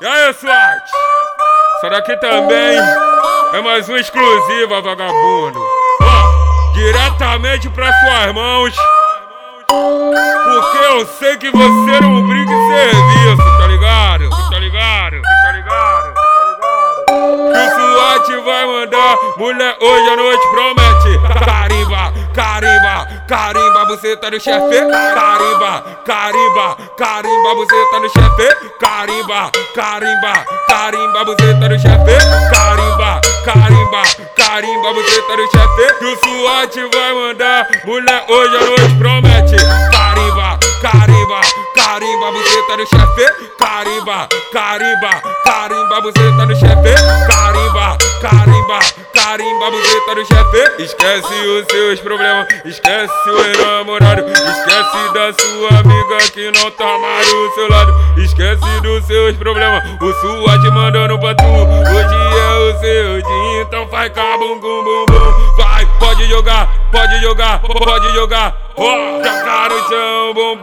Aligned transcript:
E 0.00 0.06
aí, 0.06 0.32
SWAT? 0.32 0.80
Essa 1.76 1.90
daqui 1.90 2.16
também 2.16 2.78
é 3.52 3.60
mais 3.60 3.86
uma 3.86 4.00
exclusiva, 4.00 4.80
vagabundo. 4.80 5.60
Ó, 6.00 6.72
diretamente 6.72 7.68
pra 7.68 7.92
suas 7.92 8.32
mãos. 8.34 8.74
Porque 9.66 10.78
eu 10.78 11.06
sei 11.06 11.36
que 11.36 11.50
você 11.50 12.00
não 12.00 12.26
brinca 12.26 12.50
em 12.50 12.68
serviço, 12.70 13.58
tá 13.58 13.66
ligado? 13.66 14.30
Tá 14.50 14.58
ligado? 14.58 15.20
Tá 15.20 15.52
ligado? 15.52 16.14
Tá 16.14 16.42
ligado? 16.42 16.94
Que 17.52 17.60
o 17.60 17.92
SWAT 17.92 18.42
vai 18.42 18.66
mandar, 18.66 19.16
mulher 19.36 19.76
hoje 19.82 20.08
à 20.08 20.16
noite 20.16 20.48
promete. 20.48 21.44
Carimba, 21.44 22.12
carimba, 22.34 22.79
carimba, 23.26 23.84
você 23.86 24.16
tá 24.16 24.30
no 24.30 24.40
chefe. 24.40 24.86
Carimba, 25.14 25.84
carimba, 26.04 26.76
carimba, 26.96 27.54
você 27.54 27.86
tá 27.90 28.00
no 28.00 28.08
chefe. 28.08 28.70
Carimba, 28.78 29.50
carimba, 29.74 30.44
carimba, 30.68 31.24
você 31.24 31.54
tá 31.54 31.68
no 31.68 31.78
chefe. 31.78 32.16
Carimba, 32.50 33.20
carimba, 33.44 34.02
carimba, 34.36 34.92
você 34.94 35.22
tá 35.22 35.36
no 35.36 35.50
chefe. 35.50 35.94
Que 35.98 36.04
o 36.04 36.16
SWAT 36.16 36.76
vai 36.92 37.14
mandar, 37.14 37.68
mulher 37.84 38.24
hoje 38.28 38.56
à 38.56 38.60
noite 38.60 38.94
promete. 38.98 39.56
Carimba, 39.90 40.58
carimba, 40.80 41.40
carimba, 41.74 42.30
você 42.32 42.62
tá 42.66 42.76
no 42.76 42.86
chefe. 42.86 43.50
Carimba, 43.58 44.28
carimba, 44.52 45.22
carimba, 45.44 46.00
você 46.00 46.36
tá 46.36 46.46
no 46.46 46.56
chefe. 46.56 46.94
Carimba, 47.26 47.49
carimba, 48.20 48.78
carimba, 49.14 49.66
tá 50.06 50.14
no 50.14 50.24
chefe. 50.24 50.82
Esquece 50.82 51.34
os 51.46 51.66
seus 51.66 52.00
problemas, 52.00 52.46
esquece 52.64 53.12
o 53.30 53.66
namorado, 53.66 54.24
esquece 54.28 55.12
da 55.14 55.32
sua 55.32 55.80
amiga 55.80 56.18
que 56.32 56.50
não 56.50 56.70
tá 56.70 56.98
mais 56.98 57.26
do 57.28 57.54
seu 57.54 57.68
lado. 57.70 57.94
Esquece 58.18 58.80
dos 58.82 59.04
seus 59.06 59.36
problemas, 59.36 59.82
o 60.00 60.12
SWAT 60.12 60.70
mandando 60.72 61.18
pra 61.18 61.34
tu. 61.34 61.44
Hoje 61.44 62.14
é 62.38 62.58
o 62.58 62.80
seu 62.80 63.22
dia, 63.22 63.62
então 63.62 63.88
faz 63.88 64.12
cabum 64.12 64.58
bum 64.58 64.84
bum 64.84 65.06
bum. 65.06 65.56
Vai, 65.56 65.86
pode 65.98 66.26
jogar, 66.28 66.68
pode 66.90 67.20
jogar, 67.20 67.60
pode 67.60 68.12
jogar. 68.12 68.56
Oh, 68.76 69.22
jogar 69.22 69.70
no 69.70 69.88
chão, 69.88 70.34
bum 70.34 70.56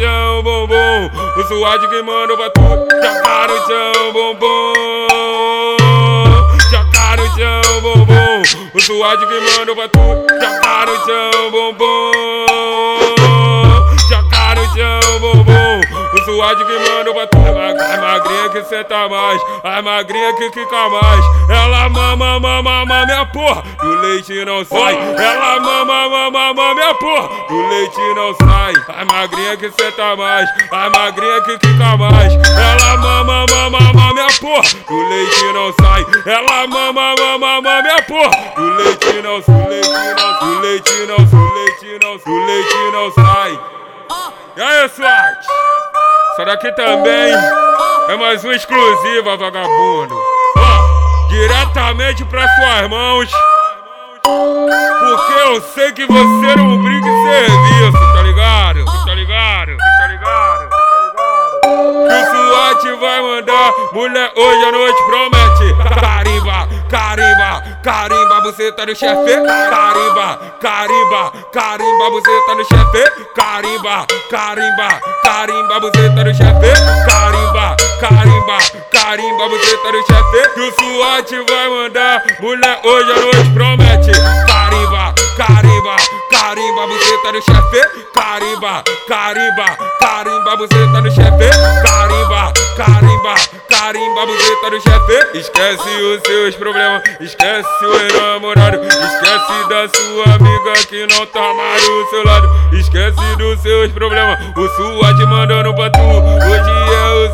chão, 0.00 0.42
bum 0.42 0.66
bum. 0.66 1.10
O 1.36 1.42
SWAT 1.44 1.86
que 1.88 2.02
manda 2.02 2.34
pra 2.36 2.50
tu. 2.50 2.60
Jogar 2.62 3.48
no 3.48 3.56
chão, 3.66 4.12
bum 4.14 4.34
bum. 4.34 5.76
Jogar 6.70 7.16
no 7.18 7.26
chão, 7.36 7.80
bum 7.82 8.04
bum. 8.06 8.42
O 8.74 8.80
SWAT 8.80 9.18
que 9.18 9.40
manda 9.58 9.74
pra 9.74 9.88
tu. 9.88 9.98
Jogar 10.00 10.86
no 10.86 10.96
chão, 11.04 11.50
bum 11.50 11.74
bum. 11.74 12.12
Jogar 14.08 14.56
no 14.56 14.64
chão, 14.74 15.20
bum 15.20 15.39
bum. 16.30 16.40
O 16.40 16.40
SWAT 16.40 16.56
que 16.64 16.78
manda 16.78 17.12
pra 17.12 17.26
tu. 17.26 17.38
A 17.38 17.96
magrinha 18.00 18.48
que 18.50 18.64
senta 18.64 19.08
mais, 19.08 19.40
a 19.64 19.82
magrinha 19.82 20.32
que 20.34 20.50
fica 20.52 20.88
mais. 20.88 21.24
Ela 21.50 21.88
mama, 21.88 22.40
mama, 22.40 22.62
mama, 22.62 23.06
minha 23.06 23.26
porra, 23.26 23.62
do 23.78 24.00
leite 24.00 24.44
não 24.44 24.64
sai. 24.64 24.94
Ela 24.94 25.60
mama, 25.60 26.08
mama, 26.08 26.30
mama, 26.30 26.74
minha 26.74 26.94
porra, 26.94 27.28
do 27.48 27.68
leite 27.68 28.14
não 28.14 28.34
sai. 28.36 28.72
A 28.88 29.04
magrinha 29.04 29.56
que 29.56 29.70
senta 29.70 30.16
mais, 30.16 30.48
a 30.70 30.90
magrinha 30.90 31.42
que 31.42 31.52
fica 31.52 31.96
mais. 31.96 32.32
Ela 32.34 32.96
mama, 32.96 33.46
mama, 33.48 33.80
mama, 33.80 34.14
minha 34.14 34.28
porra, 34.40 34.68
do 34.88 35.08
leite 35.08 35.52
não 35.52 35.72
sai. 35.80 36.06
Ela 36.26 36.66
mama, 36.66 37.14
mama, 37.14 37.38
mama, 37.38 37.82
minha 37.82 38.02
porra, 38.02 38.30
do 38.56 38.70
leite 38.76 39.22
não, 39.22 39.40
do 39.40 39.68
leite 39.68 39.90
não, 40.16 40.38
do 40.38 40.60
leite 40.60 41.06
não, 41.06 41.24
do 41.24 41.54
leite 41.54 41.98
não, 42.02 42.16
do 42.18 42.46
leite 42.46 42.90
não 42.92 43.12
sai. 43.12 43.60
E 44.56 44.60
aí, 44.62 44.88
SWAT? 44.88 45.79
Essa 46.32 46.44
daqui 46.44 46.70
também 46.72 47.34
é 48.08 48.16
mais 48.16 48.44
uma 48.44 48.54
exclusiva, 48.54 49.36
vagabundo. 49.36 50.14
Diretamente 51.28 52.24
pra 52.24 52.46
suas 52.48 52.88
mãos. 52.88 53.30
Porque 54.22 55.32
eu 55.44 55.60
sei 55.60 55.92
que 55.92 56.06
você 56.06 56.56
não 56.56 56.82
brinca 56.82 57.08
em 57.08 57.24
serviço, 57.24 58.14
tá 58.14 58.22
ligado? 58.22 58.84
Tá 58.84 59.14
ligado? 59.14 59.76
Tá 59.76 59.76
ligado? 59.76 59.76
Tá 59.76 60.06
ligado? 60.06 60.68
Que 62.08 62.14
o 62.14 62.24
SWAT 62.30 63.00
vai 63.00 63.22
mandar, 63.22 63.72
mulher 63.92 64.32
hoje 64.36 64.64
à 64.64 64.72
noite 64.72 65.02
promete. 65.04 65.74
Carimba, 66.00 66.68
carimba, 66.90 67.62
carimba, 67.82 68.40
você 68.42 68.72
tá 68.72 68.84
no 68.84 68.94
chefe. 68.94 69.40
Carimba, 69.70 70.38
carimba, 70.60 71.32
carimba, 71.52 72.10
você 72.10 72.46
tá 72.46 72.54
no 72.54 72.64
chefe. 72.64 73.10
Carimba, 73.34 74.06
carimba, 74.28 75.00
carimba, 75.22 75.80
você 75.80 76.10
tá 76.10 76.24
no 76.24 76.34
chefe. 76.34 76.72
Carimba, 77.06 77.76
carimba, 78.00 78.58
carimba, 78.90 79.48
você 79.48 79.76
tá 79.78 79.92
no 79.92 80.02
chefe. 80.06 80.50
Que 80.54 80.60
o 80.60 80.72
SWAT 80.72 81.30
vai 81.48 81.68
mandar, 81.68 82.22
mulher 82.40 82.80
hoje 82.84 83.12
à 83.12 83.20
noite 83.20 83.50
promete. 83.54 84.10
Carimba, 84.46 85.14
carimba, 85.40 85.96
carimba, 86.30 86.86
você 86.86 87.18
tá 87.22 87.32
no 87.32 87.42
chefe. 87.42 88.10
Carimba, 88.12 88.84
carimba, 89.08 89.64
carimba, 89.98 90.56
você 90.56 90.86
tá 90.92 91.00
no 91.00 91.10
chefe. 91.10 91.50
Carimba, 91.82 92.52
carimba, 92.76 93.34
carimba, 93.68 94.26
você 94.26 94.56
tá 94.56 94.70
no 94.70 94.80
chefe. 94.82 95.38
Esquece 95.38 95.88
os 95.88 96.20
seus 96.26 96.54
problemas, 96.56 97.02
esquece 97.20 97.86
o 97.86 98.20
namorado, 98.20 98.84
esquece 98.84 99.68
da 99.70 99.88
sua 99.88 100.34
amiga 100.34 100.86
que 100.86 101.06
não 101.06 101.24
tá 101.26 101.54
mais 101.54 101.82
do 101.82 102.10
seu 102.10 102.24
lado. 102.24 102.50
Esquece 102.74 103.36
dos 103.38 103.60
seus 103.60 103.90
problemas, 103.92 104.38
o 104.56 104.68
SWAT 104.68 105.26
mandando 105.26 105.74
pra 105.74 105.90
tu. 105.90 106.00
Hoje 106.00 106.79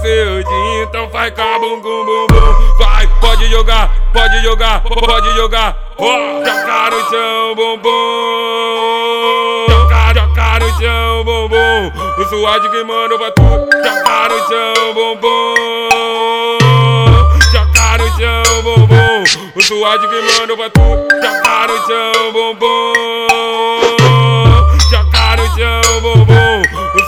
seu 0.01 0.37
então 0.83 1.09
faz 1.11 1.33
cabum 1.34 1.81
bum 1.81 2.05
bum 2.05 2.27
bum. 2.31 2.77
Vai, 2.79 3.07
pode 3.21 3.47
jogar, 3.49 3.91
pode 4.12 4.43
jogar, 4.43 4.81
pode 4.83 5.34
jogar. 5.34 5.77
Oh, 5.99 6.45
jogar 6.45 6.91
no 6.91 7.11
chão, 7.11 7.55
bum 7.55 7.79
bum. 7.79 9.67
Jogar, 9.69 10.15
jogar 10.15 10.61
no 10.61 10.69
chão, 10.79 11.25
bum 11.25 11.49
bum. 11.49 11.93
O 12.19 12.25
SWAT 12.29 12.69
que 12.71 12.84
manda 12.84 13.19
pra 13.19 13.31
tu. 13.31 13.43
Jogar 13.43 14.29
no 14.31 14.39
chão, 14.49 14.95
bum 14.95 15.17
bum. 15.17 16.59
Jogar 17.53 17.99
no 17.99 18.09
chão, 18.17 18.63
bum 18.63 18.87
bum. 18.87 19.25
O 19.55 19.63
SWAT 19.63 20.01
que 20.01 20.39
manda 20.39 20.57
pra 20.57 20.71
tu. 20.71 20.81
Jogar 21.23 21.69
no 21.69 21.77
chão, 21.87 22.33
bum 22.33 22.55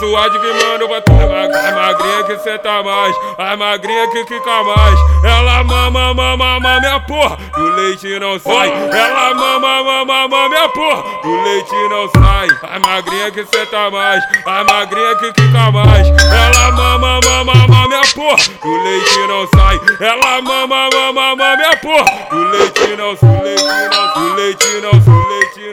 O 0.09 0.11
SWAT 0.11 0.31
que 0.31 0.87
pra 0.87 1.01
tu. 1.01 1.11
A 1.11 1.71
magrinha 1.71 2.23
que 2.23 2.39
senta 2.39 2.81
mais, 2.81 3.15
a 3.37 3.55
magrinha 3.55 4.07
que 4.07 4.25
fica 4.25 4.63
mais. 4.63 4.99
Ela 5.23 5.63
mama, 5.63 6.15
mama, 6.15 6.35
mama, 6.35 6.79
minha 6.79 6.99
porra, 7.01 7.37
do 7.55 7.63
leite 7.75 8.19
não 8.19 8.39
sai. 8.39 8.69
Ela 8.69 9.35
mama, 9.35 9.83
mama, 9.83 10.05
mama, 10.05 10.49
minha 10.49 10.67
porra, 10.69 11.03
do 11.21 11.43
leite 11.43 11.75
não 11.91 12.09
sai. 12.09 12.47
A 12.63 12.79
magrinha 12.79 13.29
que 13.29 13.45
senta 13.45 13.91
mais, 13.91 14.23
a 14.47 14.63
magrinha 14.63 15.15
que 15.17 15.27
fica 15.27 15.71
mais. 15.71 16.07
Ela 16.07 16.71
mama, 16.71 17.19
mama, 17.23 17.53
mama, 17.53 17.87
minha 17.87 18.01
porra, 18.15 18.43
do 18.63 18.83
leite 18.83 19.27
não 19.27 19.47
sai. 19.53 19.79
Ela 19.99 20.41
mama, 20.41 20.89
mama, 20.91 21.13
mama, 21.13 21.55
minha 21.55 21.77
porra, 21.77 22.27
do 22.31 22.43
leite 22.45 22.95
não, 22.97 23.13
do 23.13 23.43
leite 23.43 23.63
não, 23.91 24.13
do 24.13 24.35
leite 24.35 24.81
não, 24.81 25.09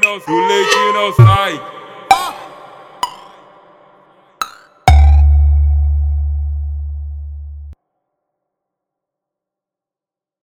não, 0.05 0.19
do 0.19 0.47
leite 0.47 0.93
não 0.93 1.13
sai. 1.15 1.76